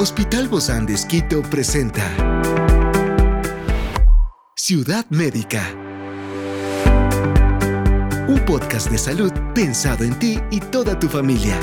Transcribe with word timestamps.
Hospital 0.00 0.46
Bozán 0.46 0.86
de 0.86 0.94
Esquito 0.94 1.42
presenta 1.42 2.04
Ciudad 4.54 5.04
Médica. 5.10 5.60
Un 8.28 8.40
podcast 8.46 8.92
de 8.92 8.98
salud 8.98 9.32
pensado 9.56 10.04
en 10.04 10.16
ti 10.16 10.38
y 10.52 10.60
toda 10.60 10.96
tu 11.00 11.08
familia. 11.08 11.58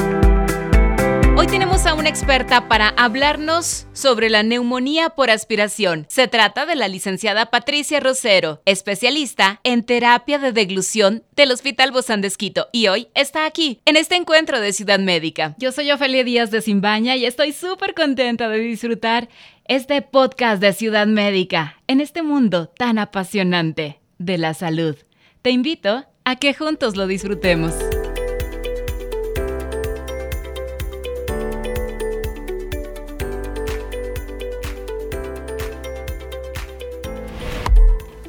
Hoy 1.38 1.47
tenemos 1.47 1.86
a 1.86 1.94
una 1.94 2.08
experta 2.08 2.70
para 2.70 2.90
hablarnos 2.90 3.88
sobre 3.92 4.29
la 4.29 4.42
neumonía 4.42 5.10
por 5.10 5.29
aspiración. 5.29 6.06
Se 6.08 6.29
trata 6.29 6.65
de 6.65 6.78
la 6.78 6.88
licenciada 6.88 7.47
Patricia 7.47 8.00
Rosero, 8.00 8.62
especialista 8.63 9.60
en 9.65 9.83
terapia 9.83 10.40
de 10.40 10.54
deglución 10.54 11.24
del 11.36 11.51
Hospital 11.51 11.92
Bozán 11.92 12.22
de 12.22 12.29
Esquito, 12.29 12.69
y 12.72 12.87
hoy 12.87 13.10
está 13.15 13.46
aquí, 13.46 13.82
en 13.83 13.97
este 13.97 14.15
encuentro 14.15 14.62
de 14.62 14.72
Ciudad 14.72 15.00
Médica. 15.00 15.56
Yo 15.58 15.74
soy 15.74 15.92
Ofelia 15.92 16.23
Díaz 16.23 16.52
de 16.52 16.62
Simbaña 16.62 17.18
y 17.18 17.26
estoy 17.26 17.52
súper 17.52 17.94
contenta 17.94 18.48
de 18.48 18.59
disfrutar 18.59 19.28
este 19.66 20.02
podcast 20.02 20.62
de 20.62 20.72
Ciudad 20.72 21.06
Médica 21.06 21.81
en 21.88 22.00
este 22.00 22.23
mundo 22.23 22.70
tan 22.70 22.98
apasionante 22.98 24.00
de 24.20 24.38
la 24.38 24.54
salud. 24.54 24.95
Te 25.42 25.50
invito 25.50 26.06
a 26.23 26.38
que 26.38 26.54
juntos 26.54 26.95
lo 26.95 27.08
disfrutemos. 27.08 27.73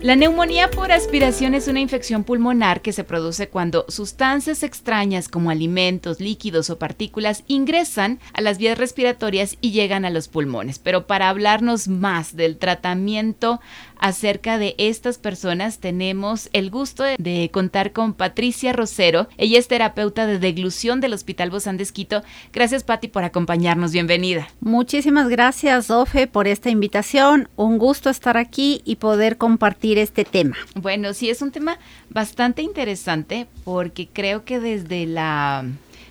La 0.06 0.14
neumonía 0.14 0.70
por 0.70 0.92
aspiración 0.92 1.52
es 1.54 1.66
una 1.66 1.80
infección 1.80 2.22
pulmonar 2.22 2.80
que 2.80 2.92
se 2.92 3.02
produce 3.02 3.48
cuando 3.48 3.86
sustancias 3.88 4.62
extrañas 4.62 5.28
como 5.28 5.50
alimentos, 5.50 6.20
líquidos 6.20 6.70
o 6.70 6.78
partículas 6.78 7.42
ingresan 7.48 8.20
a 8.32 8.40
las 8.40 8.56
vías 8.56 8.78
respiratorias 8.78 9.56
y 9.60 9.72
llegan 9.72 10.04
a 10.04 10.10
los 10.10 10.28
pulmones. 10.28 10.78
Pero 10.78 11.08
para 11.08 11.28
hablarnos 11.28 11.88
más 11.88 12.36
del 12.36 12.56
tratamiento 12.56 13.60
acerca 13.98 14.58
de 14.58 14.76
estas 14.78 15.18
personas 15.18 15.80
tenemos 15.80 16.50
el 16.52 16.70
gusto 16.70 17.02
de, 17.02 17.50
contar 17.52 17.92
con 17.92 18.14
Patricia 18.14 18.72
Rosero. 18.72 19.26
Ella 19.38 19.58
es 19.58 19.66
terapeuta 19.66 20.28
de 20.28 20.38
deglución 20.38 21.00
del 21.00 21.14
Hospital 21.14 21.50
Bozán 21.50 21.78
de. 21.78 22.22
Gracias, 22.52 22.84
Patti, 22.84 23.08
por 23.08 23.24
acompañarnos. 23.24 23.90
Bienvenida. 23.90 24.46
Muchísimas 24.60 25.28
gracias, 25.28 25.90
Ofe, 25.90 26.28
por 26.28 26.46
esta 26.46 26.70
invitación. 26.70 27.48
Un 27.56 27.78
gusto 27.78 28.08
estar 28.08 28.36
aquí 28.36 28.82
y 28.84 28.96
poder 28.96 29.36
compartir 29.36 29.95
este 30.02 30.24
tema. 30.24 30.56
Bueno, 30.74 31.14
sí, 31.14 31.30
es 31.30 31.42
un 31.42 31.52
tema 31.52 31.78
bastante 32.10 32.62
interesante 32.62 33.46
porque 33.64 34.08
creo 34.12 34.44
que 34.44 34.60
desde 34.60 35.06
la 35.06 35.64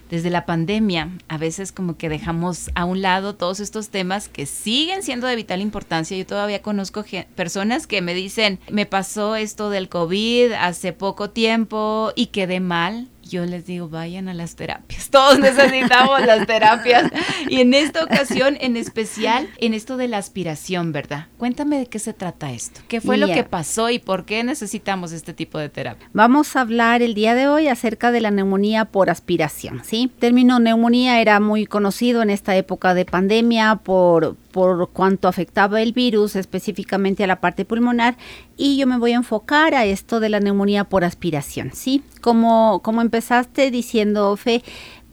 desde 0.10 0.30
la 0.30 0.46
pandemia, 0.46 1.10
a 1.28 1.38
veces 1.38 1.72
como 1.72 1.98
que 1.98 2.10
dejamos 2.10 2.70
a 2.76 2.86
un 2.86 3.02
lado 3.02 3.36
todos 3.36 3.60
estos 3.60 3.90
temas 3.90 4.30
que 4.30 4.46
siguen 4.46 5.04
siendo 5.04 5.28
de 5.28 5.36
vital 5.36 5.62
importancia. 5.62 6.16
Yo 6.16 6.26
todavía 6.26 6.62
conozco 6.62 7.04
personas 7.36 7.88
que 7.88 8.02
me 8.02 8.14
dicen, 8.14 8.60
me 8.70 8.86
pasó 8.86 9.36
esto 9.36 9.70
del 9.70 9.90
COVID 9.90 10.54
hace 10.54 10.94
poco 10.94 11.32
tiempo 11.32 12.12
y 12.16 12.28
quedé 12.28 12.60
mal 12.60 13.08
yo 13.28 13.46
les 13.46 13.66
digo, 13.66 13.90
vayan 13.90 14.30
a 14.30 14.34
las 14.34 14.56
terapias. 14.56 15.10
Todos 15.12 15.40
necesitamos 15.40 16.26
las 16.26 16.46
terapias. 16.48 17.12
Y 17.50 17.62
en 17.62 17.74
esta 17.74 18.04
ocasión, 18.04 18.58
en 18.60 18.78
especial, 18.78 19.50
en 19.58 19.74
esto 19.74 19.98
de 19.98 20.08
la 20.08 20.18
aspiración, 20.18 20.92
¿verdad? 20.92 21.28
Cuéntame 21.38 21.78
de 21.78 21.88
qué 21.88 22.00
se 22.00 22.14
trata 22.14 22.52
esto. 22.52 22.82
¿Qué 22.88 23.02
fue 23.02 23.18
lo 23.18 23.28
que 23.28 23.44
pasó 23.44 23.90
y 23.90 24.00
por 24.00 24.26
qué 24.26 24.44
necesitamos 24.44 25.12
este 25.12 25.34
tipo 25.34 25.58
de 25.58 25.70
terapia? 25.70 26.10
Vamos 26.14 26.56
a 26.56 26.62
hablar 26.62 27.02
el 27.02 27.14
día 27.14 27.36
de 27.36 27.48
hoy 27.48 27.68
acerca 27.68 28.12
de 28.12 28.22
la 28.22 28.32
neumonía 28.32 28.86
por 28.86 29.10
aspiración, 29.10 29.82
¿sí? 29.84 30.04
El 30.04 30.20
término 30.20 30.60
neumonía 30.60 31.22
era 31.22 31.40
muy 31.40 31.66
conocido 31.66 32.22
en 32.22 32.30
esta 32.30 32.56
época 32.56 32.94
de 32.94 33.06
pandemia 33.06 33.76
por 33.78 34.36
por 34.56 34.92
cuanto 34.92 35.28
afectaba 35.28 35.82
el 35.82 35.92
virus 35.92 36.38
específicamente 36.38 37.26
a 37.26 37.28
la 37.28 37.42
parte 37.42 37.66
pulmonar 37.66 38.16
y 38.56 38.78
yo 38.78 38.88
me 38.88 38.98
voy 38.98 39.12
a 39.12 39.18
enfocar 39.18 39.74
a 39.74 39.84
esto 39.84 40.22
de 40.22 40.30
la 40.30 40.40
neumonía 40.40 40.86
por 40.86 41.04
aspiración, 41.04 41.72
¿sí? 41.74 42.04
Como, 42.22 42.80
como 42.82 43.02
empezaste 43.02 43.70
diciendo, 43.70 44.34
Fe, 44.38 44.64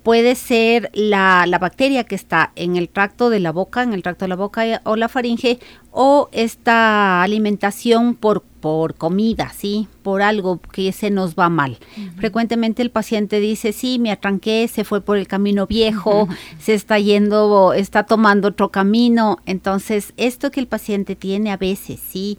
puede 0.02 0.34
ser 0.34 0.90
la, 0.94 1.46
la, 1.46 1.58
bacteria 1.58 2.04
que 2.04 2.14
está 2.14 2.52
en 2.56 2.76
el 2.76 2.88
tracto 2.88 3.30
de 3.30 3.40
la 3.40 3.52
boca, 3.52 3.82
en 3.82 3.92
el 3.92 4.02
tracto 4.02 4.24
de 4.24 4.30
la 4.30 4.36
boca 4.36 4.80
o 4.84 4.96
la 4.96 5.08
faringe, 5.08 5.58
o 5.92 6.28
esta 6.32 7.22
alimentación 7.22 8.14
por, 8.14 8.42
por 8.42 8.94
comida, 8.94 9.52
¿sí? 9.54 9.88
Por 10.02 10.22
algo 10.22 10.58
que 10.58 10.90
se 10.92 11.10
nos 11.10 11.34
va 11.34 11.50
mal. 11.50 11.78
Frecuentemente 12.16 12.82
el 12.82 12.90
paciente 12.90 13.40
dice, 13.40 13.72
sí, 13.72 13.98
me 13.98 14.10
atranqué, 14.10 14.68
se 14.68 14.84
fue 14.84 15.02
por 15.02 15.18
el 15.18 15.28
camino 15.28 15.66
viejo, 15.66 16.28
se 16.58 16.74
está 16.74 16.98
yendo, 16.98 17.74
está 17.74 18.04
tomando 18.04 18.48
otro 18.48 18.70
camino. 18.70 19.38
Entonces, 19.44 20.14
esto 20.16 20.50
que 20.50 20.60
el 20.60 20.66
paciente 20.66 21.14
tiene 21.14 21.52
a 21.52 21.58
veces, 21.58 22.00
¿sí? 22.00 22.38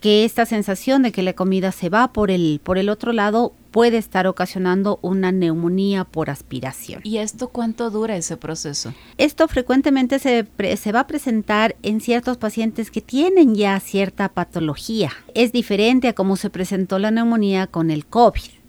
Que 0.00 0.24
esta 0.24 0.46
sensación 0.46 1.02
de 1.02 1.12
que 1.12 1.22
la 1.22 1.34
comida 1.34 1.72
se 1.72 1.88
va 1.88 2.12
por 2.12 2.30
el, 2.30 2.60
por 2.62 2.78
el 2.78 2.88
otro 2.88 3.12
lado 3.12 3.52
puede 3.70 3.98
estar 3.98 4.26
ocasionando 4.26 4.98
una 5.02 5.30
neumonía 5.30 6.04
por 6.04 6.30
aspiración. 6.30 7.00
¿Y 7.04 7.18
esto 7.18 7.48
cuánto 7.48 7.90
dura 7.90 8.16
ese 8.16 8.36
proceso? 8.36 8.92
Esto 9.16 9.46
frecuentemente 9.46 10.18
se, 10.18 10.46
se 10.76 10.92
va 10.92 11.00
a 11.00 11.06
presentar 11.06 11.76
en 11.82 12.00
ciertos 12.00 12.36
pacientes 12.36 12.90
que 12.90 13.00
tienen 13.00 13.54
ya 13.54 13.78
cierta 13.78 14.30
patología. 14.30 15.12
Es 15.34 15.52
diferente 15.52 16.08
a 16.08 16.14
cómo 16.14 16.36
se 16.36 16.50
presentó 16.50 16.98
la 16.98 17.10
neumonía 17.10 17.66
con 17.66 17.90
el 17.90 18.06
COVID. 18.06 18.60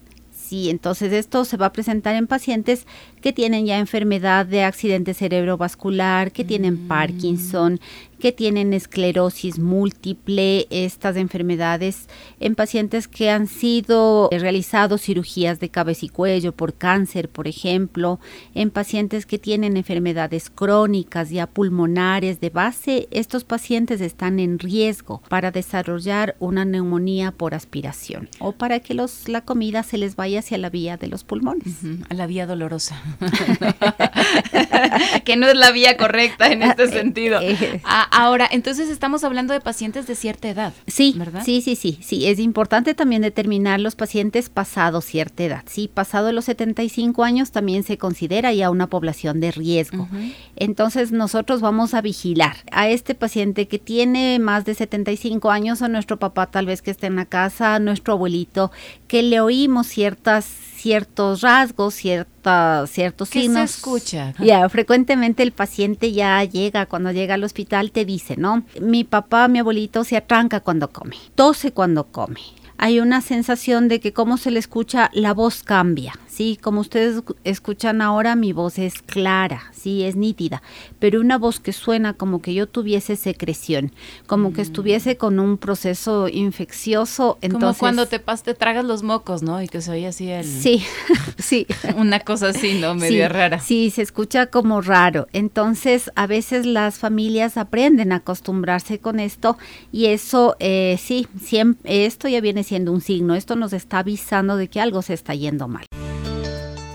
Sí, 0.52 0.70
entonces 0.70 1.14
esto 1.14 1.46
se 1.46 1.56
va 1.56 1.68
a 1.68 1.72
presentar 1.74 2.14
en 2.16 2.28
pacientes 2.28 2.86
que 3.22 3.34
tienen 3.34 3.66
ya 3.66 3.78
enfermedad 3.78 4.46
de 4.46 4.64
accidente 4.64 5.14
cerebrovascular, 5.14 6.32
que 6.32 6.44
tienen 6.44 6.86
mm. 6.86 6.88
Parkinson, 6.88 7.80
que 8.22 8.32
tienen 8.32 8.74
esclerosis 8.74 9.60
múltiple, 9.60 10.68
estas 10.70 11.18
enfermedades 11.18 12.08
en 12.40 12.56
pacientes 12.56 13.08
que 13.08 13.32
han 13.32 13.48
sido 13.48 14.30
realizados 14.32 15.02
cirugías 15.02 15.60
de 15.60 15.70
cabeza 15.70 16.06
y 16.06 16.10
cuello 16.10 16.52
por 16.52 16.76
cáncer, 16.76 17.30
por 17.30 17.48
ejemplo, 17.48 18.20
en 18.54 18.70
pacientes 18.70 19.26
que 19.26 19.40
tienen 19.40 19.76
enfermedades 19.76 20.52
crónicas 20.52 21.32
ya 21.32 21.48
pulmonares 21.48 22.40
de 22.40 22.52
base, 22.52 23.08
estos 23.10 23.44
pacientes 23.44 24.02
están 24.02 24.40
en 24.40 24.60
riesgo 24.60 25.22
para 25.28 25.50
desarrollar 25.52 26.36
una 26.40 26.64
neumonía 26.64 27.32
por 27.32 27.56
aspiración 27.56 28.30
o 28.40 28.52
para 28.52 28.80
que 28.82 28.94
los, 28.94 29.28
la 29.28 29.42
comida 29.42 29.82
se 29.82 29.98
les 29.98 30.16
vaya 30.16 30.40
hacia 30.40 30.60
la 30.60 30.70
vía 30.70 30.96
de 30.96 31.08
los 31.08 31.24
pulmones. 31.24 31.80
A 32.08 32.14
la 32.14 32.28
vía 32.28 32.46
dolorosa. 32.46 33.02
que 35.26 35.36
no 35.36 35.48
es 35.48 35.56
la 35.56 35.72
vía 35.72 35.98
correcta 35.98 36.48
en 36.48 36.64
este 36.64 36.90
sentido. 36.90 37.40
Ah, 37.84 38.08
ahora, 38.12 38.48
entonces 38.52 38.90
estamos 38.90 39.24
hablando 39.24 39.54
de 39.54 39.62
pacientes 39.62 40.08
de 40.08 40.16
cierta 40.16 40.50
edad. 40.50 40.74
Sí, 40.88 41.16
¿verdad? 41.18 41.44
Sí, 41.46 41.62
sí, 41.62 41.76
sí, 41.76 42.00
sí. 42.02 42.28
Es 42.28 42.40
importante 42.40 42.94
también 42.94 43.22
determinar 43.22 43.80
los 43.80 43.96
pacientes 43.96 44.50
pasados 44.50 45.06
cierta 45.06 45.44
edad. 45.44 45.64
Sí, 45.68 45.90
pasado 45.94 46.32
los 46.32 46.46
75 46.46 47.24
años 47.24 47.52
también 47.52 47.84
se 47.84 47.98
considera 47.98 48.54
ya 48.54 48.70
una 48.70 48.88
población 48.88 49.40
de 49.40 49.52
riesgo. 49.52 50.08
Entonces 50.56 51.12
nosotros 51.12 51.62
vamos 51.62 51.94
a 51.94 52.02
vigilar 52.02 52.58
a 52.72 52.90
este 52.90 53.16
paciente 53.16 53.68
que 53.68 53.80
tiene 53.80 54.40
más 54.40 54.66
de 54.66 54.76
75 54.76 55.52
años, 55.52 55.82
a 55.82 55.88
nuestro 55.88 56.18
papá 56.18 56.48
tal 56.48 56.66
vez 56.66 56.82
que 56.82 56.92
esté 56.92 57.08
en 57.08 57.16
la 57.16 57.26
casa, 57.26 57.76
a 57.76 57.80
nuestro 57.80 58.14
abuelito, 58.14 58.72
que 59.08 59.24
le 59.24 59.40
oímos 59.40 59.88
ciertas 59.88 60.46
ciertos 60.82 61.42
rasgos, 61.42 61.94
cierta, 61.94 62.88
ciertos 63.02 63.30
¿Qué 63.30 63.42
signos. 63.42 63.72
se 63.72 63.78
escucha? 63.78 64.34
Ya, 64.40 64.68
frecuentemente 64.70 65.44
el 65.44 65.52
paciente 65.52 66.12
ya 66.12 66.44
llega, 66.44 66.86
cuando 66.86 67.12
llega 67.12 67.34
al 67.34 67.44
hospital 67.44 67.92
te 67.92 68.06
dice, 68.06 68.38
¿no? 68.38 68.64
Mi 68.80 69.04
papá, 69.04 69.48
mi 69.48 69.60
abuelito 69.60 70.04
se 70.04 70.18
atranca 70.18 70.60
cuando 70.60 70.90
come, 70.92 71.18
tose 71.36 71.72
cuando 71.72 72.06
come. 72.06 72.40
Hay 72.78 73.00
una 73.00 73.22
sensación 73.22 73.88
de 73.88 74.00
que 74.00 74.12
como 74.12 74.38
se 74.38 74.50
le 74.50 74.60
escucha, 74.60 75.12
la 75.14 75.34
voz 75.34 75.62
cambia. 75.62 76.14
Sí, 76.32 76.58
como 76.62 76.80
ustedes 76.80 77.22
escuchan 77.44 78.02
ahora, 78.02 78.38
mi 78.38 78.54
voz 78.54 78.80
es 78.80 79.02
clara, 79.02 79.64
sí, 79.74 80.04
es 80.04 80.16
nítida, 80.16 80.64
pero 80.98 81.20
una 81.20 81.38
voz 81.38 81.60
que 81.60 81.74
suena 81.74 82.14
como 82.14 82.42
que 82.42 82.54
yo 82.54 82.70
tuviese 82.70 83.18
secreción, 83.18 83.92
como 84.28 84.54
que 84.54 84.62
estuviese 84.62 85.18
con 85.18 85.42
un 85.42 85.58
proceso 85.58 86.30
infeccioso. 86.30 87.38
Entonces, 87.42 87.60
como 87.60 87.78
cuando 87.78 88.06
te, 88.06 88.20
pas, 88.20 88.44
te 88.44 88.54
tragas 88.54 88.86
los 88.86 89.04
mocos, 89.04 89.44
¿no? 89.44 89.62
Y 89.62 89.68
que 89.68 89.82
se 89.82 89.92
oye 89.92 90.08
así 90.08 90.30
el... 90.30 90.46
Sí, 90.46 90.86
sí. 91.38 91.68
una 91.98 92.22
cosa 92.22 92.48
así, 92.48 92.80
¿no? 92.80 92.96
Medio 92.96 93.28
rara. 93.28 93.60
Sí, 93.60 93.90
se 93.90 94.02
escucha 94.02 94.46
como 94.46 94.80
raro. 94.80 95.28
Entonces, 95.34 96.12
a 96.16 96.28
veces 96.28 96.66
las 96.66 96.98
familias 96.98 97.58
aprenden 97.58 98.14
a 98.14 98.18
acostumbrarse 98.18 99.00
con 99.00 99.20
esto 99.20 99.58
y 99.92 100.06
eso, 100.06 100.56
eh, 100.60 100.98
sí, 100.98 101.28
siempre, 101.44 102.06
esto 102.06 102.30
ya 102.30 102.40
viene 102.40 102.64
siendo 102.64 102.94
un 102.94 103.02
signo, 103.02 103.36
esto 103.36 103.58
nos 103.58 103.74
está 103.74 104.00
avisando 104.00 104.56
de 104.56 104.70
que 104.70 104.80
algo 104.80 105.02
se 105.02 105.14
está 105.14 105.36
yendo 105.36 105.68
mal. 105.68 105.86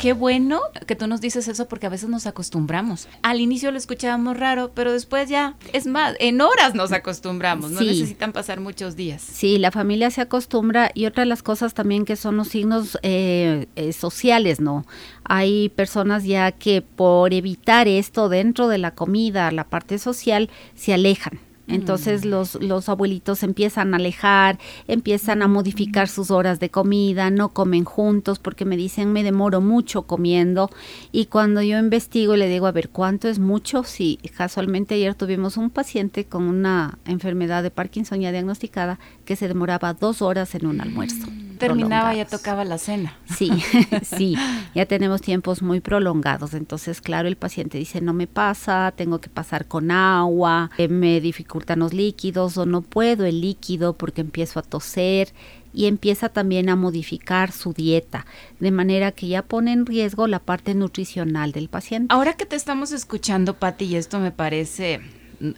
Qué 0.00 0.12
bueno 0.12 0.60
que 0.86 0.94
tú 0.94 1.06
nos 1.08 1.20
dices 1.20 1.48
eso 1.48 1.66
porque 1.66 1.86
a 1.86 1.88
veces 1.88 2.08
nos 2.08 2.26
acostumbramos. 2.26 3.08
Al 3.22 3.40
inicio 3.40 3.72
lo 3.72 3.78
escuchábamos 3.78 4.36
raro, 4.36 4.70
pero 4.74 4.92
después 4.92 5.28
ya, 5.28 5.56
es 5.72 5.86
más, 5.86 6.14
en 6.20 6.40
horas 6.40 6.74
nos 6.74 6.92
acostumbramos, 6.92 7.72
no 7.72 7.80
necesitan 7.80 8.32
pasar 8.32 8.60
muchos 8.60 8.94
días. 8.94 9.20
Sí, 9.22 9.58
la 9.58 9.72
familia 9.72 10.10
se 10.10 10.20
acostumbra 10.20 10.90
y 10.94 11.06
otra 11.06 11.22
de 11.22 11.28
las 11.28 11.42
cosas 11.42 11.74
también 11.74 12.04
que 12.04 12.16
son 12.16 12.36
los 12.36 12.48
signos 12.48 12.98
eh, 13.02 13.66
eh, 13.74 13.92
sociales, 13.92 14.60
¿no? 14.60 14.86
Hay 15.24 15.68
personas 15.70 16.24
ya 16.24 16.52
que 16.52 16.80
por 16.80 17.34
evitar 17.34 17.88
esto 17.88 18.28
dentro 18.28 18.68
de 18.68 18.78
la 18.78 18.94
comida, 18.94 19.50
la 19.50 19.64
parte 19.64 19.98
social, 19.98 20.48
se 20.74 20.94
alejan 20.94 21.40
entonces 21.68 22.24
mm. 22.24 22.28
los, 22.28 22.54
los 22.56 22.88
abuelitos 22.88 23.42
empiezan 23.42 23.94
a 23.94 23.96
alejar, 23.96 24.58
empiezan 24.86 25.42
a 25.42 25.48
modificar 25.48 26.08
sus 26.08 26.30
horas 26.30 26.60
de 26.60 26.70
comida, 26.70 27.30
no 27.30 27.50
comen 27.50 27.84
juntos 27.84 28.38
porque 28.38 28.64
me 28.64 28.76
dicen 28.76 29.12
me 29.12 29.22
demoro 29.22 29.60
mucho 29.60 30.02
comiendo 30.02 30.70
y 31.12 31.26
cuando 31.26 31.62
yo 31.62 31.78
investigo 31.78 32.36
le 32.36 32.48
digo 32.48 32.66
a 32.66 32.72
ver 32.72 32.88
cuánto 32.88 33.28
es 33.28 33.38
mucho, 33.38 33.84
si 33.84 34.18
casualmente 34.36 34.94
ayer 34.94 35.14
tuvimos 35.14 35.56
un 35.56 35.70
paciente 35.70 36.24
con 36.24 36.44
una 36.44 36.98
enfermedad 37.04 37.62
de 37.62 37.70
Parkinson 37.70 38.20
ya 38.20 38.32
diagnosticada 38.32 38.98
que 39.24 39.36
se 39.36 39.48
demoraba 39.48 39.94
dos 39.94 40.22
horas 40.22 40.54
en 40.54 40.66
un 40.66 40.80
almuerzo. 40.80 41.26
Mm. 41.30 41.47
Terminaba 41.58 42.14
ya 42.14 42.24
tocaba 42.24 42.64
la 42.64 42.78
cena. 42.78 43.16
Sí, 43.36 43.50
sí, 44.02 44.36
ya 44.74 44.86
tenemos 44.86 45.20
tiempos 45.20 45.62
muy 45.62 45.80
prolongados, 45.80 46.54
entonces 46.54 47.00
claro 47.00 47.28
el 47.28 47.36
paciente 47.36 47.78
dice 47.78 48.00
no 48.00 48.12
me 48.12 48.26
pasa, 48.26 48.92
tengo 48.96 49.20
que 49.20 49.28
pasar 49.28 49.66
con 49.66 49.90
agua, 49.90 50.70
eh, 50.78 50.88
me 50.88 51.20
dificulta 51.20 51.76
los 51.76 51.92
líquidos 51.92 52.56
o 52.56 52.66
no 52.66 52.82
puedo 52.82 53.24
el 53.24 53.40
líquido 53.40 53.94
porque 53.94 54.20
empiezo 54.20 54.58
a 54.58 54.62
toser 54.62 55.32
y 55.72 55.86
empieza 55.86 56.28
también 56.28 56.68
a 56.70 56.76
modificar 56.76 57.52
su 57.52 57.72
dieta, 57.72 58.26
de 58.58 58.70
manera 58.70 59.12
que 59.12 59.28
ya 59.28 59.42
pone 59.42 59.72
en 59.72 59.86
riesgo 59.86 60.26
la 60.26 60.38
parte 60.38 60.74
nutricional 60.74 61.52
del 61.52 61.68
paciente. 61.68 62.12
Ahora 62.14 62.32
que 62.34 62.46
te 62.46 62.56
estamos 62.56 62.92
escuchando, 62.92 63.54
Patti, 63.54 63.84
y 63.84 63.96
esto 63.96 64.18
me 64.18 64.32
parece 64.32 65.00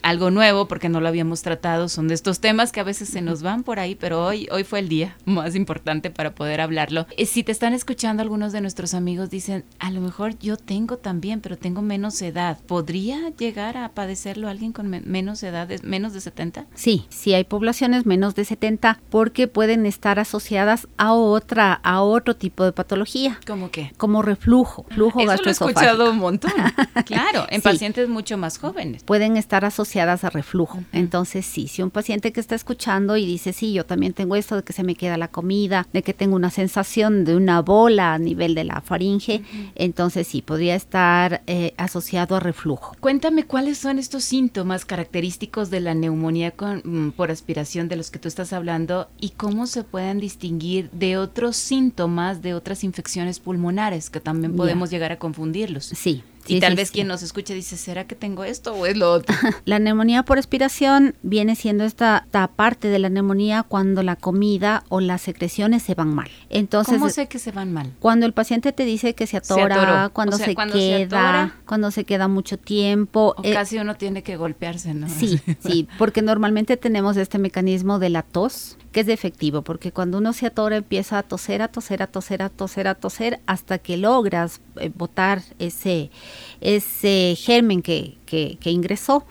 algo 0.02 0.30
nuevo 0.30 0.68
porque 0.68 0.88
no 0.88 1.00
lo 1.00 1.08
habíamos 1.08 1.42
tratado, 1.42 1.88
son 1.88 2.08
de 2.08 2.14
estos 2.14 2.40
temas 2.40 2.72
que 2.72 2.80
a 2.80 2.84
veces 2.84 3.08
se 3.08 3.22
nos 3.22 3.42
van 3.42 3.62
por 3.62 3.78
ahí, 3.78 3.94
pero 3.94 4.24
hoy, 4.24 4.48
hoy 4.50 4.64
fue 4.64 4.80
el 4.80 4.88
día 4.88 5.16
más 5.24 5.54
importante 5.54 6.10
para 6.10 6.34
poder 6.34 6.60
hablarlo. 6.60 7.06
Eh, 7.16 7.26
si 7.26 7.42
te 7.42 7.52
están 7.52 7.74
escuchando 7.74 8.22
algunos 8.22 8.52
de 8.52 8.60
nuestros 8.60 8.94
amigos 8.94 9.30
dicen, 9.30 9.64
a 9.78 9.90
lo 9.90 10.00
mejor 10.00 10.38
yo 10.38 10.56
tengo 10.56 10.98
también, 10.98 11.40
pero 11.40 11.56
tengo 11.56 11.82
menos 11.82 12.20
edad, 12.22 12.58
¿podría 12.66 13.30
llegar 13.30 13.76
a 13.76 13.90
padecerlo 13.90 14.48
alguien 14.48 14.72
con 14.72 14.88
menos 14.88 15.42
edad, 15.42 15.68
menos 15.82 16.12
de 16.12 16.20
70? 16.20 16.66
Sí, 16.74 17.06
sí 17.08 17.34
hay 17.34 17.44
poblaciones 17.44 18.06
menos 18.06 18.34
de 18.34 18.44
70 18.44 19.00
porque 19.10 19.48
pueden 19.48 19.86
estar 19.86 20.18
asociadas 20.18 20.88
a 20.96 21.12
otra, 21.12 21.72
a 21.72 22.02
otro 22.02 22.36
tipo 22.36 22.64
de 22.64 22.72
patología. 22.72 23.38
¿Cómo 23.46 23.70
qué? 23.70 23.92
Como 23.96 24.22
reflujo, 24.22 24.84
flujo 24.90 25.20
Eso 25.20 25.36
lo 25.42 25.48
he 25.48 25.50
escuchado 25.50 26.10
un 26.10 26.18
montón. 26.18 26.52
claro, 27.06 27.46
en 27.50 27.62
pacientes 27.62 28.08
mucho 28.08 28.36
más 28.38 28.58
jóvenes. 28.58 29.04
Pueden 29.04 29.36
estar 29.36 29.64
asociadas 29.70 30.25
a 30.25 30.31
reflujo. 30.31 30.82
Entonces, 30.93 31.46
sí, 31.46 31.69
si 31.69 31.82
un 31.82 31.90
paciente 31.90 32.32
que 32.32 32.40
está 32.40 32.55
escuchando 32.55 33.17
y 33.17 33.25
dice, 33.25 33.52
sí, 33.52 33.72
yo 33.72 33.87
también 33.87 34.12
tengo 34.12 34.37
esto 34.37 34.56
de 34.56 34.62
que 34.62 34.72
se 34.72 34.82
me 34.82 34.94
queda 34.94 35.17
la 35.17 35.28
comida, 35.28 35.87
de 35.93 36.02
que 36.02 36.12
tengo 36.12 36.37
una 36.37 36.50
sensación 36.50 37.25
de 37.25 37.37
una 37.37 37.62
bola 37.62 38.14
a 38.14 38.19
nivel 38.19 38.55
de 38.55 38.64
la 38.64 38.81
faringe, 38.81 39.43
entonces 39.75 40.26
sí, 40.26 40.43
podría 40.43 40.75
estar 40.75 41.43
eh, 41.46 41.75
asociado 41.76 42.37
a 42.37 42.40
reflujo. 42.40 42.94
Cuéntame 43.00 43.44
cuáles 43.44 43.78
son 43.78 43.99
estos 43.99 44.25
síntomas 44.25 44.84
característicos 44.84 45.70
de 45.70 45.81
la 45.81 45.94
neumonía 45.94 46.50
con, 46.50 46.82
mm, 46.84 47.12
por 47.12 47.31
aspiración 47.31 47.88
de 47.88 47.96
los 47.96 48.11
que 48.11 48.19
tú 48.19 48.28
estás 48.28 48.52
hablando 48.52 49.08
y 49.19 49.31
cómo 49.31 49.66
se 49.66 49.84
pueden 49.84 50.20
distinguir 50.20 50.90
de 50.90 51.16
otros 51.16 51.56
síntomas 51.56 52.43
de 52.43 52.55
otras 52.55 52.84
infecciones 52.84 53.38
pulmonares 53.40 54.11
que 54.11 54.20
también 54.20 54.56
podemos 54.56 54.90
llegar 54.90 55.12
a 55.12 55.19
confundirlos. 55.19 55.87
Sí, 55.87 56.23
y 56.46 56.60
tal 56.60 56.75
vez 56.75 56.90
quien 56.90 57.06
nos 57.06 57.22
escuche 57.22 57.54
dice, 57.54 57.76
¿será 57.76 58.06
que 58.06 58.14
tengo 58.14 58.44
esto 58.44 58.75
o 58.75 58.87
es 58.87 58.96
lo 58.96 59.12
otro? 59.12 59.34
la 59.64 59.78
neumonía 59.78 60.22
por 60.22 60.38
expiración 60.38 61.14
viene 61.22 61.56
siendo 61.56 61.84
esta, 61.84 62.26
parte 62.56 62.88
de 62.88 62.98
la 62.98 63.08
neumonía 63.08 63.62
cuando 63.62 64.02
la 64.02 64.16
comida 64.16 64.84
o 64.88 65.00
las 65.00 65.22
secreciones 65.22 65.82
se 65.82 65.94
van 65.94 66.14
mal. 66.14 66.31
Entonces, 66.48 66.94
¿Cómo 66.94 67.10
sé 67.10 67.28
que 67.28 67.38
se 67.38 67.52
van 67.52 67.72
mal? 67.72 67.92
Cuando 68.00 68.26
el 68.26 68.32
paciente 68.32 68.72
te 68.72 68.84
dice 68.84 69.14
que 69.14 69.26
se 69.26 69.37
atora, 69.37 70.10
cuando, 70.12 70.37
se 70.37 70.54
queda, 70.54 71.54
cuando 71.66 71.90
se 71.90 72.04
queda 72.04 72.28
mucho 72.28 72.58
tiempo. 72.58 73.34
O 73.37 73.44
eh, 73.44 73.52
casi 73.52 73.78
uno 73.78 73.96
tiene 73.96 74.22
que 74.22 74.37
golpearse, 74.37 74.94
¿no? 74.94 75.08
Sí, 75.08 75.40
sí, 75.60 75.88
porque 75.98 76.22
normalmente 76.22 76.76
tenemos 76.76 77.16
este 77.16 77.38
mecanismo 77.38 77.98
de 77.98 78.10
la 78.10 78.22
tos 78.22 78.76
que 78.92 79.00
es 79.00 79.08
efectivo, 79.08 79.62
porque 79.62 79.92
cuando 79.92 80.19
uno 80.19 80.32
se 80.32 80.46
atora 80.46 80.76
empieza 80.76 81.19
a 81.19 81.22
toser, 81.22 81.62
a 81.62 81.69
toser, 81.69 82.02
a 82.02 82.08
toser, 82.08 82.42
a 82.42 82.48
toser, 82.48 82.88
a 82.88 82.94
toser, 82.94 83.40
hasta 83.46 83.78
que 83.78 83.96
logras 83.96 84.60
eh, 84.76 84.90
botar 84.94 85.42
ese, 85.58 86.10
ese 86.60 87.37
germen 87.38 87.82
que, 87.82 88.19
que, 88.31 88.70
ingresó, 88.70 89.25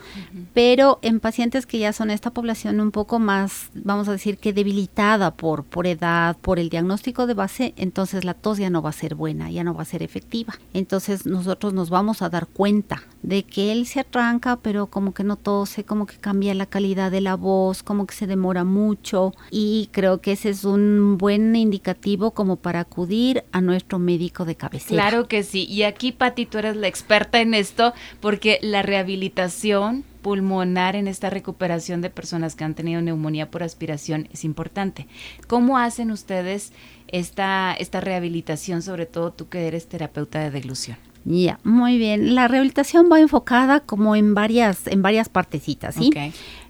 pero 0.54 1.00
en 1.02 1.22
pacientes 1.22 1.66
que 1.66 1.80
ya 1.80 1.94
son 1.94 2.12
esta 2.12 2.32
población 2.32 2.82
un 2.82 2.92
poco 2.92 3.18
más, 3.18 3.70
vamos 3.74 4.10
a 4.10 4.12
decir 4.12 4.38
que 4.38 4.52
debilitada 4.52 5.32
por, 5.32 5.64
por 5.64 5.88
edad, 5.88 6.36
por 6.38 6.60
el 6.60 6.70
diagnóstico 6.70 7.26
de 7.26 7.34
base, 7.34 7.74
entonces 7.78 8.26
la 8.26 8.34
tos 8.34 8.58
ya 8.58 8.70
no 8.70 8.82
va 8.82 8.90
a 8.90 8.94
ser 8.94 9.16
buena, 9.16 9.50
ya 9.50 9.64
no 9.64 9.74
va 9.74 9.84
a 9.84 9.86
ser 9.86 10.04
efectiva. 10.04 10.56
Entonces 10.74 11.26
nosotros 11.26 11.74
nos 11.74 11.90
vamos 11.90 12.22
a 12.22 12.30
dar 12.30 12.48
cuenta 12.48 13.04
de 13.24 13.44
que 13.44 13.72
él 13.72 13.86
se 13.86 14.02
arranca, 14.02 14.58
pero 14.58 14.88
como 14.88 15.14
que 15.14 15.24
no 15.24 15.38
tose, 15.38 15.86
como 15.86 16.06
que 16.06 16.18
cambia 16.18 16.54
la 16.54 16.66
calidad 16.66 17.10
de 17.10 17.22
la 17.22 17.36
voz, 17.36 17.84
como 17.84 18.06
que 18.06 18.16
se 18.16 18.28
demora 18.28 18.66
mucho 18.66 19.34
y 19.52 19.90
creo 19.92 20.22
que 20.22 20.34
ese 20.34 20.50
es 20.50 20.64
un 20.64 21.18
buen 21.18 21.56
indicativo 21.56 22.32
como 22.32 22.58
para 22.58 22.82
acudir 22.82 23.44
a 23.52 23.62
nuestro 23.62 24.00
médico 24.00 24.46
de 24.46 24.56
cabecera. 24.56 25.10
Claro 25.10 25.28
que 25.28 25.44
sí, 25.44 25.66
y 25.66 25.84
aquí 25.84 26.12
Pati, 26.12 26.46
tú 26.46 26.58
eres 26.58 26.76
la 26.76 26.88
experta 26.88 27.40
en 27.40 27.54
esto 27.54 27.94
porque 28.20 28.60
la 28.62 28.82
rehabilitación 28.82 30.04
pulmonar 30.22 30.96
en 30.96 31.08
esta 31.08 31.30
recuperación 31.30 32.02
de 32.02 32.10
personas 32.10 32.56
que 32.56 32.64
han 32.64 32.76
tenido 32.76 33.02
neumonía 33.02 33.50
por 33.50 33.64
aspiración 33.64 34.28
es 34.32 34.44
importante. 34.44 35.08
¿Cómo 35.48 35.78
hacen 35.78 36.12
ustedes 36.12 36.74
esta, 37.08 37.74
esta 37.74 38.02
rehabilitación, 38.02 38.82
sobre 38.82 39.06
todo 39.06 39.32
tú 39.32 39.48
que 39.48 39.68
eres 39.68 39.88
terapeuta 39.88 40.40
de 40.40 40.52
deglución? 40.52 40.98
Ya, 41.26 41.60
muy 41.64 41.98
bien. 41.98 42.36
La 42.36 42.48
rehabilitación 42.48 43.10
va 43.12 43.20
enfocada 43.20 43.82
como 43.82 44.16
en 44.16 44.34
varias, 44.34 44.88
en 44.88 45.02
varias 45.02 45.30
partecitas, 45.30 45.96
¿sí? 45.96 46.12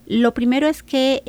Lo 0.06 0.34
primero 0.34 0.66
es 0.66 0.82
que 0.82 1.22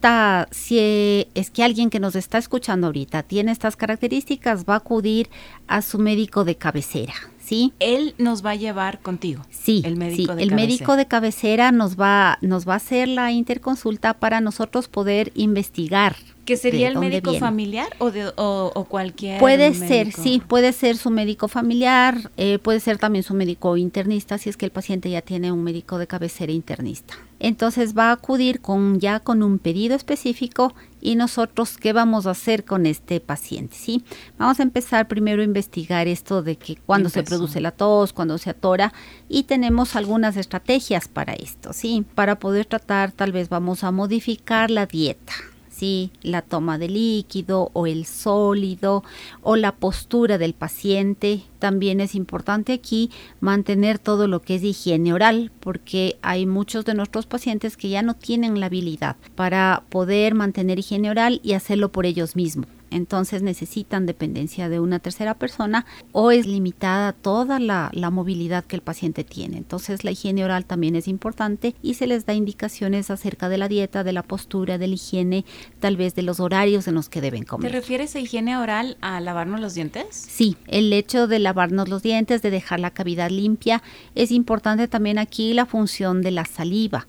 esta, 0.00 0.48
si 0.50 1.26
es 1.34 1.50
que 1.50 1.62
alguien 1.62 1.90
que 1.90 2.00
nos 2.00 2.16
está 2.16 2.38
escuchando 2.38 2.86
ahorita 2.86 3.22
tiene 3.22 3.52
estas 3.52 3.76
características, 3.76 4.64
va 4.64 4.72
a 4.72 4.76
acudir 4.78 5.28
a 5.66 5.82
su 5.82 5.98
médico 5.98 6.44
de 6.44 6.56
cabecera, 6.56 7.12
¿sí? 7.38 7.74
Él 7.80 8.14
nos 8.16 8.42
va 8.42 8.52
a 8.52 8.54
llevar 8.54 9.00
contigo. 9.00 9.44
Sí, 9.50 9.82
el 9.84 9.96
médico 9.96 10.34
de 10.34 10.42
el 10.42 10.54
médico 10.54 10.96
de 10.96 11.04
cabecera 11.04 11.70
nos 11.70 12.00
va, 12.00 12.38
nos 12.40 12.66
va 12.66 12.72
a 12.72 12.76
hacer 12.76 13.08
la 13.08 13.30
interconsulta 13.30 14.14
para 14.14 14.40
nosotros 14.40 14.88
poder 14.88 15.32
investigar. 15.34 16.16
¿Que 16.50 16.56
sería 16.56 16.88
el 16.88 16.98
médico 16.98 17.32
familiar 17.34 17.86
o, 17.98 18.10
de, 18.10 18.32
o, 18.34 18.86
cualquier 18.88 19.38
Puede 19.38 19.72
ser, 19.72 20.10
sí, 20.10 20.42
puede 20.44 20.72
ser 20.72 20.96
su 20.96 21.08
médico 21.08 21.46
familiar, 21.46 22.32
eh, 22.36 22.58
puede 22.58 22.80
ser 22.80 22.98
también 22.98 23.22
su 23.22 23.34
médico 23.34 23.76
internista 23.76 24.36
si 24.36 24.50
es 24.50 24.56
que 24.56 24.66
el 24.66 24.72
paciente 24.72 25.08
ya 25.08 25.22
tiene 25.22 25.52
un 25.52 25.62
médico 25.62 25.96
de 25.98 26.08
cabecera 26.08 26.50
internista. 26.50 27.14
Entonces 27.38 27.96
va 27.96 28.08
a 28.08 28.12
acudir 28.14 28.60
con 28.60 28.98
ya 28.98 29.20
con 29.20 29.44
un 29.44 29.60
pedido 29.60 29.94
específico 29.94 30.74
y 31.00 31.14
nosotros 31.14 31.78
qué 31.78 31.92
vamos 31.92 32.26
a 32.26 32.32
hacer 32.32 32.64
con 32.64 32.84
este 32.84 33.20
paciente, 33.20 33.76
¿sí? 33.76 34.02
Vamos 34.36 34.58
a 34.58 34.64
empezar 34.64 35.06
primero 35.06 35.42
a 35.42 35.44
investigar 35.44 36.08
esto 36.08 36.42
de 36.42 36.56
que 36.56 36.76
cuando 36.84 37.10
se 37.10 37.22
produce 37.22 37.60
la 37.60 37.70
tos, 37.70 38.12
cuando 38.12 38.38
se 38.38 38.50
atora 38.50 38.92
y 39.28 39.44
tenemos 39.44 39.94
algunas 39.94 40.36
estrategias 40.36 41.06
para 41.06 41.32
esto, 41.32 41.72
¿sí? 41.72 42.04
Para 42.16 42.40
poder 42.40 42.66
tratar 42.66 43.12
tal 43.12 43.30
vez 43.30 43.48
vamos 43.48 43.84
a 43.84 43.92
modificar 43.92 44.68
la 44.72 44.86
dieta, 44.86 45.32
la 46.22 46.42
toma 46.42 46.78
de 46.78 46.88
líquido 46.88 47.70
o 47.72 47.86
el 47.86 48.06
sólido 48.06 49.02
o 49.42 49.56
la 49.56 49.72
postura 49.72 50.38
del 50.38 50.54
paciente. 50.54 51.42
También 51.58 52.00
es 52.00 52.14
importante 52.14 52.72
aquí 52.72 53.10
mantener 53.40 53.98
todo 53.98 54.28
lo 54.28 54.42
que 54.42 54.56
es 54.56 54.62
higiene 54.62 55.12
oral 55.12 55.50
porque 55.60 56.18
hay 56.22 56.46
muchos 56.46 56.84
de 56.84 56.94
nuestros 56.94 57.26
pacientes 57.26 57.76
que 57.76 57.88
ya 57.88 58.02
no 58.02 58.14
tienen 58.14 58.60
la 58.60 58.66
habilidad 58.66 59.16
para 59.34 59.84
poder 59.88 60.34
mantener 60.34 60.78
higiene 60.78 61.10
oral 61.10 61.40
y 61.42 61.52
hacerlo 61.52 61.90
por 61.90 62.06
ellos 62.06 62.36
mismos. 62.36 62.79
Entonces 62.90 63.42
necesitan 63.42 64.06
dependencia 64.06 64.68
de 64.68 64.80
una 64.80 64.98
tercera 64.98 65.34
persona 65.34 65.86
o 66.12 66.30
es 66.30 66.46
limitada 66.46 67.12
toda 67.12 67.58
la, 67.58 67.90
la 67.92 68.10
movilidad 68.10 68.64
que 68.64 68.76
el 68.76 68.82
paciente 68.82 69.24
tiene. 69.24 69.58
Entonces 69.58 70.04
la 70.04 70.10
higiene 70.10 70.44
oral 70.44 70.64
también 70.64 70.96
es 70.96 71.08
importante 71.08 71.74
y 71.82 71.94
se 71.94 72.06
les 72.06 72.26
da 72.26 72.34
indicaciones 72.34 73.10
acerca 73.10 73.48
de 73.48 73.58
la 73.58 73.68
dieta, 73.68 74.04
de 74.04 74.12
la 74.12 74.22
postura, 74.22 74.78
de 74.78 74.88
la 74.88 74.94
higiene, 74.94 75.44
tal 75.78 75.96
vez 75.96 76.14
de 76.14 76.22
los 76.22 76.40
horarios 76.40 76.88
en 76.88 76.94
los 76.94 77.08
que 77.08 77.20
deben 77.20 77.44
comer. 77.44 77.70
¿Te 77.70 77.76
refieres 77.76 78.14
a 78.16 78.20
higiene 78.20 78.56
oral 78.56 78.96
a 79.00 79.20
lavarnos 79.20 79.60
los 79.60 79.74
dientes? 79.74 80.06
Sí, 80.10 80.56
el 80.66 80.92
hecho 80.92 81.26
de 81.26 81.38
lavarnos 81.38 81.88
los 81.88 82.02
dientes, 82.02 82.42
de 82.42 82.50
dejar 82.50 82.80
la 82.80 82.90
cavidad 82.90 83.30
limpia, 83.30 83.82
es 84.14 84.30
importante 84.30 84.88
también 84.88 85.18
aquí 85.18 85.54
la 85.54 85.66
función 85.66 86.22
de 86.22 86.30
la 86.30 86.44
saliva. 86.44 87.06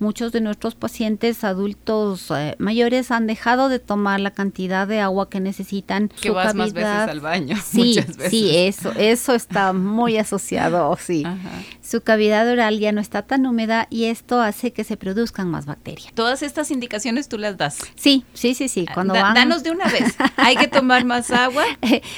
Muchos 0.00 0.32
de 0.32 0.40
nuestros 0.40 0.74
pacientes 0.74 1.44
adultos 1.44 2.30
eh, 2.30 2.56
mayores 2.58 3.10
han 3.10 3.26
dejado 3.28 3.68
de 3.68 3.78
tomar 3.78 4.18
la 4.18 4.32
cantidad 4.32 4.88
de 4.88 4.98
agua 5.00 5.28
que 5.30 5.38
necesitan. 5.40 6.08
Que 6.08 6.28
su 6.30 6.34
vas 6.34 6.46
cavidad. 6.48 6.58
más 6.64 6.72
veces 6.74 7.08
al 7.08 7.20
baño. 7.20 7.56
Sí, 7.64 7.94
muchas 7.98 8.16
veces. 8.16 8.30
sí, 8.30 8.50
eso, 8.56 8.92
eso 8.96 9.34
está 9.34 9.72
muy 9.72 10.16
asociado, 10.16 10.96
sí. 10.98 11.22
Ajá. 11.24 11.38
Su 11.82 12.00
cavidad 12.00 12.48
oral 12.48 12.78
ya 12.80 12.92
no 12.92 13.00
está 13.00 13.22
tan 13.22 13.44
húmeda 13.46 13.86
y 13.90 14.04
esto 14.06 14.40
hace 14.40 14.72
que 14.72 14.84
se 14.84 14.96
produzcan 14.96 15.48
más 15.50 15.66
bacterias. 15.66 16.12
Todas 16.14 16.42
estas 16.42 16.70
indicaciones 16.70 17.28
tú 17.28 17.36
las 17.38 17.56
das. 17.58 17.78
Sí, 17.94 18.24
sí, 18.32 18.54
sí, 18.54 18.68
sí. 18.68 18.86
Cuando 18.94 19.12
Da- 19.14 19.22
van, 19.22 19.34
Danos 19.34 19.62
de 19.62 19.70
una 19.70 19.84
vez. 19.86 20.14
Hay 20.36 20.56
que 20.56 20.68
tomar 20.68 21.04
más 21.04 21.30
agua. 21.30 21.64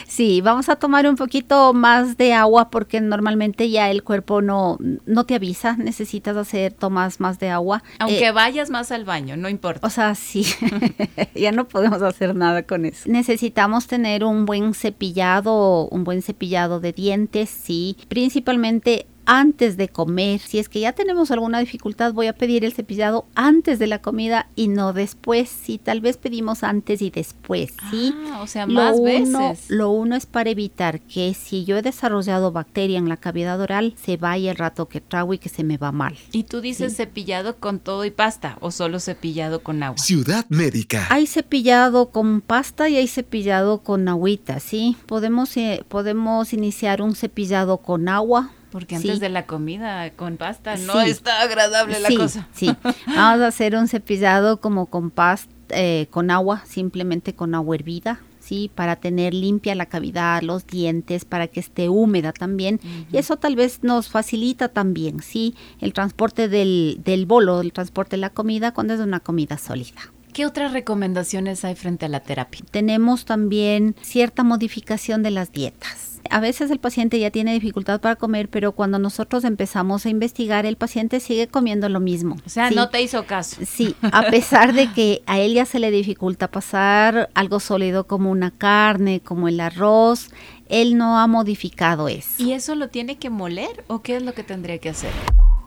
sí, 0.06 0.40
vamos 0.40 0.68
a 0.68 0.76
tomar 0.76 1.06
un 1.08 1.16
poquito 1.16 1.72
más 1.72 2.16
de 2.16 2.32
agua 2.34 2.70
porque 2.70 3.00
normalmente 3.00 3.70
ya 3.70 3.90
el 3.90 4.02
cuerpo 4.04 4.40
no, 4.42 4.78
no 5.06 5.24
te 5.24 5.34
avisa, 5.34 5.76
necesitas 5.76 6.36
hacer 6.36 6.72
tomas 6.72 7.18
más 7.20 7.38
de 7.38 7.50
agua. 7.50 7.71
Aunque 7.98 8.26
Eh, 8.26 8.32
vayas 8.32 8.70
más 8.70 8.90
al 8.92 9.04
baño, 9.04 9.36
no 9.36 9.48
importa. 9.48 9.86
o 9.86 9.90
sea, 9.90 10.14
sí, 10.14 10.44
ya 11.34 11.52
no 11.52 11.68
podemos 11.68 12.02
hacer 12.02 12.34
nada 12.34 12.64
con 12.64 12.84
eso. 12.84 13.04
Necesitamos 13.06 13.86
tener 13.86 14.24
un 14.24 14.44
buen 14.46 14.74
cepillado, 14.74 15.88
un 15.88 16.04
buen 16.04 16.22
cepillado 16.22 16.80
de 16.80 16.92
dientes, 16.92 17.48
sí, 17.50 17.96
principalmente 18.08 19.06
antes 19.26 19.76
de 19.76 19.88
comer. 19.88 20.40
Si 20.40 20.58
es 20.58 20.68
que 20.68 20.80
ya 20.80 20.92
tenemos 20.92 21.30
alguna 21.30 21.60
dificultad, 21.60 22.12
voy 22.12 22.26
a 22.26 22.32
pedir 22.32 22.64
el 22.64 22.72
cepillado 22.72 23.26
antes 23.34 23.78
de 23.78 23.86
la 23.86 24.00
comida 24.00 24.48
y 24.56 24.68
no 24.68 24.92
después. 24.92 25.48
Sí, 25.48 25.78
tal 25.78 26.00
vez 26.00 26.16
pedimos 26.16 26.62
antes 26.62 27.02
y 27.02 27.10
después, 27.10 27.72
sí. 27.90 28.14
Ah, 28.30 28.40
o 28.42 28.46
sea, 28.46 28.66
Lo 28.66 28.74
más 28.74 28.96
uno, 28.98 29.50
veces. 29.50 29.70
lo 29.70 29.90
uno 29.90 30.16
es 30.16 30.26
para 30.26 30.50
evitar 30.50 31.00
que 31.00 31.34
si 31.34 31.64
yo 31.64 31.76
he 31.76 31.82
desarrollado 31.82 32.52
bacteria 32.52 32.98
en 32.98 33.08
la 33.08 33.16
cavidad 33.16 33.60
oral, 33.60 33.94
se 34.02 34.16
vaya 34.16 34.50
el 34.50 34.56
rato 34.56 34.86
que 34.88 35.00
trago 35.00 35.34
y 35.34 35.38
que 35.38 35.48
se 35.48 35.64
me 35.64 35.76
va 35.78 35.92
mal. 35.92 36.16
Y 36.32 36.44
tú 36.44 36.60
dices 36.60 36.96
cepillado 36.96 37.56
con 37.56 37.78
todo 37.78 38.04
y 38.04 38.10
pasta 38.10 38.56
o 38.60 38.70
solo 38.70 39.00
cepillado 39.00 39.62
con 39.62 39.82
agua. 39.82 39.98
Ciudad 39.98 40.46
Médica. 40.48 41.06
Hay 41.10 41.26
cepillado 41.26 42.10
con 42.10 42.40
pasta 42.40 42.88
y 42.88 42.96
hay 42.96 43.06
cepillado 43.08 43.78
con 43.82 44.08
agüita, 44.08 44.60
¿sí? 44.60 44.96
Podemos, 45.06 45.56
eh, 45.56 45.84
podemos 45.88 46.52
iniciar 46.52 47.02
un 47.02 47.14
cepillado 47.14 47.78
con 47.78 48.08
agua. 48.08 48.50
Porque 48.72 48.96
antes 48.96 49.14
Sí. 49.14 49.20
de 49.20 49.28
la 49.28 49.46
comida 49.46 50.10
con 50.10 50.36
pasta 50.38 50.76
no 50.76 50.94
Sí. 51.04 51.10
está 51.10 51.42
agradable 51.42 52.00
la 52.00 52.08
sí, 52.08 52.16
cosa. 52.16 52.48
Sí, 52.54 52.74
vamos 53.06 53.42
a 53.42 53.46
hacer 53.46 53.76
un 53.76 53.86
cepillado 53.86 54.60
como 54.60 54.86
con 54.86 55.10
pasta, 55.10 55.52
eh, 55.68 56.06
con 56.10 56.30
agua, 56.32 56.62
simplemente 56.66 57.34
con 57.34 57.54
agua 57.54 57.76
hervida. 57.76 58.18
Sí, 58.40 58.70
para 58.74 58.96
tener 58.96 59.34
limpia 59.34 59.74
la 59.76 59.86
cavidad, 59.86 60.42
los 60.42 60.66
dientes, 60.66 61.24
para 61.24 61.46
que 61.46 61.60
esté 61.60 61.88
húmeda 61.88 62.32
también. 62.32 62.80
Y 63.12 63.16
eso 63.16 63.36
tal 63.36 63.54
vez 63.54 63.78
nos 63.82 64.08
facilita 64.08 64.68
también, 64.68 65.22
sí, 65.22 65.54
el 65.80 65.92
transporte 65.92 66.48
del, 66.48 67.00
del 67.04 67.24
bolo, 67.24 67.60
el 67.60 67.72
transporte 67.72 68.16
de 68.16 68.20
la 68.20 68.30
comida 68.30 68.72
cuando 68.74 68.94
es 68.94 69.00
una 69.00 69.20
comida 69.20 69.58
sólida. 69.58 70.00
¿Qué 70.32 70.46
otras 70.46 70.72
recomendaciones 70.72 71.62
hay 71.64 71.74
frente 71.74 72.06
a 72.06 72.08
la 72.08 72.20
terapia? 72.20 72.60
Tenemos 72.70 73.26
también 73.26 73.94
cierta 74.00 74.42
modificación 74.42 75.22
de 75.22 75.30
las 75.30 75.52
dietas. 75.52 76.20
A 76.30 76.40
veces 76.40 76.70
el 76.70 76.78
paciente 76.78 77.18
ya 77.18 77.30
tiene 77.30 77.52
dificultad 77.52 78.00
para 78.00 78.16
comer, 78.16 78.48
pero 78.48 78.72
cuando 78.72 78.98
nosotros 78.98 79.44
empezamos 79.44 80.06
a 80.06 80.08
investigar, 80.08 80.64
el 80.64 80.76
paciente 80.76 81.20
sigue 81.20 81.48
comiendo 81.48 81.88
lo 81.90 82.00
mismo. 82.00 82.36
O 82.46 82.48
sea, 82.48 82.70
Sí. 82.70 82.74
no 82.74 82.88
te 82.88 83.02
hizo 83.02 83.26
caso. 83.26 83.56
Sí, 83.66 83.94
a 84.00 84.22
pesar 84.30 84.72
de 84.72 84.90
que 84.92 85.22
a 85.26 85.38
él 85.40 85.52
ya 85.52 85.66
se 85.66 85.80
le 85.80 85.90
dificulta 85.90 86.48
pasar 86.50 87.28
algo 87.34 87.60
sólido 87.60 88.06
como 88.06 88.30
una 88.30 88.52
carne, 88.52 89.20
como 89.20 89.48
el 89.48 89.60
arroz, 89.60 90.30
él 90.70 90.96
no 90.96 91.18
ha 91.18 91.26
modificado 91.26 92.08
eso. 92.08 92.30
¿Y 92.42 92.52
eso 92.52 92.74
lo 92.74 92.88
tiene 92.88 93.18
que 93.18 93.28
moler 93.28 93.84
o 93.88 94.00
qué 94.00 94.16
es 94.16 94.22
lo 94.22 94.32
que 94.32 94.44
tendría 94.44 94.78
que 94.78 94.88
hacer? 94.88 95.10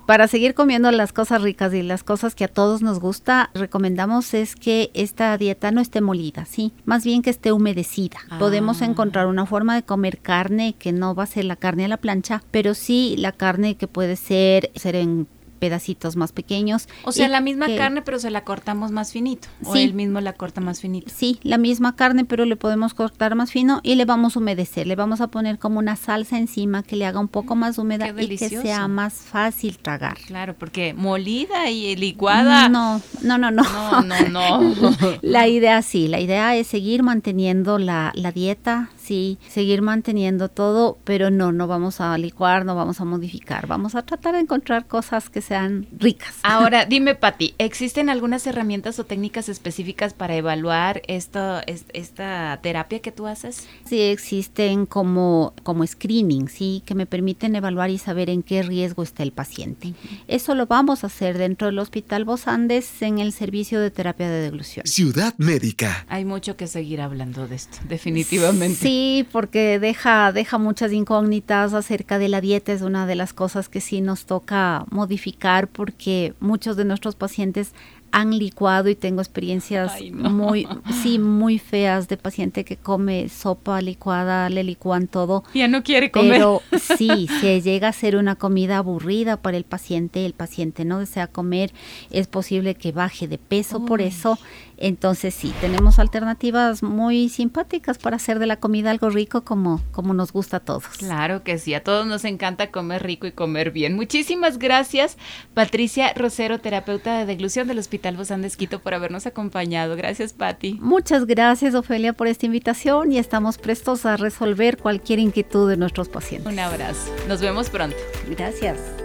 Para 0.06 0.28
seguir 0.28 0.54
comiendo 0.54 0.92
las 0.92 1.14
cosas 1.14 1.42
ricas 1.42 1.74
y 1.74 1.82
las 1.82 2.04
cosas 2.04 2.36
que 2.36 2.44
a 2.44 2.48
todos 2.48 2.84
nos 2.84 3.00
gusta, 3.00 3.50
recomendamos 3.56 4.36
es 4.36 4.56
que 4.56 4.92
esta 4.94 5.36
dieta 5.36 5.72
no 5.72 5.82
esté 5.82 6.00
molida, 6.00 6.46
sí, 6.46 6.74
más 6.86 7.04
bien 7.04 7.24
que 7.24 7.32
esté 7.32 7.52
humedecida. 7.52 8.18
Ah. 8.30 8.38
Podemos 8.38 8.84
encontrar 8.84 9.26
una 9.26 9.48
forma 9.48 9.74
de 9.74 9.82
comer 9.82 10.20
carne 10.20 10.76
que 10.78 10.92
no 10.92 11.16
va 11.16 11.24
a 11.24 11.28
ser 11.28 11.46
la 11.46 11.56
carne 11.56 11.86
a 11.86 11.88
la 11.88 11.98
plancha, 11.98 12.44
pero 12.52 12.76
sí 12.76 13.16
la 13.18 13.32
carne 13.32 13.78
que 13.78 13.88
puede 13.88 14.16
ser, 14.16 14.72
ser 14.76 14.96
en 14.96 15.28
pedacitos 15.60 16.16
más 16.16 16.32
pequeños. 16.32 16.88
O 17.04 17.12
sea, 17.12 17.28
la 17.28 17.42
misma 17.42 17.68
que- 17.68 17.78
carne, 17.78 18.02
pero 18.02 18.20
se 18.20 18.30
la 18.30 18.44
cortamos 18.44 18.92
más 18.92 19.12
finito. 19.12 19.48
O 19.64 19.74
Sí. 19.74 19.82
él 19.82 19.94
mismo 19.94 20.22
la 20.22 20.34
corta 20.34 20.62
más 20.62 20.80
finito. 20.82 21.12
Sí, 21.16 21.40
la 21.44 21.58
misma 21.58 21.96
carne, 21.96 22.26
pero 22.26 22.46
le 22.46 22.56
podemos 22.56 22.94
cortar 22.94 23.36
más 23.36 23.52
fino 23.52 23.80
y 23.84 23.96
le 23.96 24.06
vamos 24.06 24.36
a 24.36 24.40
humedecer. 24.40 24.88
Le 24.88 24.96
vamos 24.96 25.22
a 25.22 25.28
poner 25.28 25.58
como 25.60 25.80
una 25.80 25.96
salsa 25.96 26.38
encima 26.38 26.84
que 26.84 26.96
le 26.96 27.06
haga 27.06 27.20
un 27.20 27.28
poco 27.28 27.56
más 27.56 27.78
húmeda 27.78 28.08
y 28.10 28.38
que 28.38 28.50
sea 28.50 28.88
más 28.88 29.14
fácil 29.14 29.78
tragar. 29.78 30.18
Claro, 30.28 30.56
porque 30.58 30.94
molida 30.94 31.70
y 31.70 31.96
licuada. 31.96 32.70
No, 32.70 33.02
no, 33.22 33.38
no, 33.38 33.52
no. 33.52 33.64
no, 34.04 34.04
no. 34.30 34.62
no. 34.62 34.96
La 35.22 35.48
idea 35.48 35.82
sí, 35.82 36.08
la 36.08 36.20
idea 36.20 36.56
es 36.56 36.68
seguir 36.68 37.04
manteniendo 37.04 37.78
la, 37.80 38.12
la 38.16 38.32
dieta, 38.32 38.90
sí, 39.06 39.38
seguir 39.50 39.82
manteniendo 39.82 40.50
todo, 40.50 40.98
pero 41.04 41.30
no, 41.30 41.52
no 41.52 41.68
vamos 41.68 42.02
a 42.02 42.18
licuar, 42.18 42.66
no 42.66 42.76
vamos 42.76 43.00
a 43.02 43.06
modificar, 43.06 43.68
vamos 43.68 43.96
a 43.96 44.02
tratar 44.04 44.34
de 44.36 44.42
encontrar 44.42 44.88
cosas 44.88 45.30
que 45.30 45.42
sean 45.42 45.88
ricas. 45.98 46.36
Ahora, 46.44 46.86
dime, 46.86 47.16
Pati, 47.16 47.54
¿existen 47.58 48.10
algunas 48.10 48.46
herramientas 48.48 48.98
o 49.00 49.06
técnicas 49.06 49.50
específicas 49.50 50.14
para 50.14 50.36
evaluar 50.36 51.02
esto, 51.08 51.60
es- 51.68 51.86
esta 51.94 52.60
terapia 52.62 53.00
que 53.00 53.12
tú 53.12 53.28
haces? 53.28 53.68
Sí 53.86 54.02
existen 54.02 54.86
como, 54.86 55.54
como 55.64 55.86
screening, 55.86 56.48
sí, 56.50 56.82
que 56.86 56.96
me 56.96 57.06
permiten 57.06 57.56
evaluar 57.56 57.90
y 57.90 57.98
saber 57.98 58.30
en 58.30 58.42
qué 58.44 58.64
riesgo 58.64 59.04
está 59.04 59.24
el 59.24 59.32
paciente. 59.32 59.94
Eso 60.28 60.56
lo 60.56 60.66
vamos 60.66 61.04
a 61.04 61.08
hacer 61.08 61.38
dentro 61.38 61.68
del 61.68 61.78
Hospital 61.80 62.26
Bos 62.26 62.48
Andes 62.48 63.02
en 63.02 63.20
el 63.20 63.32
servicio 63.34 63.80
de 63.80 63.92
terapia 63.92 64.28
de 64.30 64.42
deglución. 64.42 64.86
Ciudad 64.88 65.34
Médica. 65.38 66.06
Hay 66.10 66.26
mucho 66.26 66.58
que 66.58 66.68
seguir 66.68 67.02
hablando 67.02 67.48
de 67.48 67.56
esto, 67.56 67.78
definitivamente. 67.88 68.80
Sí, 68.80 68.95
porque 69.32 69.80
deja, 69.80 70.32
deja 70.32 70.58
muchas 70.58 70.92
incógnitas 70.92 71.74
acerca 71.74 72.20
de 72.20 72.30
la 72.30 72.42
dieta, 72.42 72.74
es 72.74 72.82
una 72.82 73.06
de 73.06 73.16
las 73.16 73.34
cosas 73.34 73.70
que 73.70 73.82
sí 73.82 74.02
nos 74.02 74.26
toca 74.26 74.86
modificar 74.92 75.68
porque 75.68 76.34
muchos 76.40 76.78
de 76.78 76.86
nuestros 76.86 77.16
pacientes 77.16 77.74
han 78.16 78.38
licuado 78.38 78.88
y 78.88 78.96
tengo 78.96 79.20
experiencias 79.20 79.92
Ay, 79.96 80.10
no. 80.10 80.30
muy, 80.30 80.66
sí, 81.04 81.20
muy 81.20 81.60
feas 81.60 82.08
de 82.08 82.16
paciente 82.16 82.64
que 82.64 82.78
come 82.78 83.28
sopa 83.28 83.82
licuada, 83.82 84.50
le 84.50 84.64
licúan 84.64 85.08
todo. 85.08 85.44
Ya 85.54 85.68
no 85.68 85.84
quiere 85.84 86.12
comer. 86.12 86.32
Pero 86.32 86.62
sí, 86.98 87.28
si 87.42 87.62
llega 87.62 87.90
a 87.90 87.94
ser 87.94 88.16
una 88.16 88.36
comida 88.36 88.78
aburrida 88.78 89.36
para 89.36 89.58
el 89.58 89.66
paciente, 89.66 90.26
el 90.26 90.32
paciente 90.32 90.86
no 90.86 91.00
desea 91.00 91.28
comer, 91.28 91.74
es 92.10 92.28
posible 92.28 92.76
que 92.76 92.94
baje 92.94 93.28
de 93.28 93.38
peso 93.38 93.86
por 93.86 94.02
eso. 94.02 94.40
Entonces 94.78 95.34
sí, 95.34 95.54
tenemos 95.62 96.00
alternativas 96.00 96.84
muy 96.84 97.30
simpáticas 97.30 97.98
para 97.98 98.18
hacer 98.18 98.40
de 98.40 98.46
la 98.46 98.58
comida 98.58 98.92
algo 98.92 99.10
rico 99.10 99.42
como, 99.42 99.82
como 99.92 100.14
nos 100.14 100.32
gusta 100.32 100.58
a 100.58 100.60
todos. 100.60 100.86
Claro 100.98 101.44
que 101.44 101.58
sí, 101.58 101.74
a 101.74 101.84
todos 101.84 102.06
nos 102.06 102.26
encanta 102.26 102.72
comer 102.72 103.04
rico 103.04 103.28
y 103.28 103.32
comer 103.32 103.72
bien. 103.72 103.96
Muchísimas 103.96 104.60
gracias, 104.60 105.18
Patricia 105.54 106.14
Rosero, 106.14 106.60
terapeuta 106.60 107.18
de 107.18 107.26
deglución 107.26 107.68
del 107.68 107.80
Hospital 107.80 108.18
Bozán 108.18 108.42
de 108.42 108.48
Esquito, 108.48 108.80
por 108.80 108.94
habernos 108.94 109.26
acompañado. 109.26 109.96
Gracias, 109.96 110.34
Pati. 110.34 110.78
Muchas 110.82 111.26
gracias, 111.26 111.76
Ofelia, 111.76 112.14
por 112.14 112.28
esta 112.28 112.46
invitación 112.46 113.12
y 113.12 113.18
estamos 113.18 113.58
prestos 113.58 114.06
a 114.06 114.18
resolver 114.18 114.78
cualquier 114.78 115.20
inquietud 115.20 115.70
de 115.70 115.78
nuestros 115.78 116.10
pacientes. 116.10 116.52
Un 116.52 116.60
abrazo. 116.60 117.12
Nos 117.28 117.42
vemos 117.42 117.70
pronto. 117.70 117.98
Gracias. 118.30 119.05